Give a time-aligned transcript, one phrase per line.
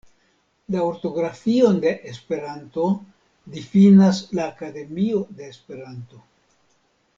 [0.75, 2.87] La ortografion de Esperanto
[3.59, 6.27] difinas la Akademio de Esperanto.